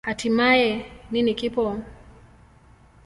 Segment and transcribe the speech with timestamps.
[0.07, 0.69] Hatimaye,
[1.11, 1.65] nini kipo?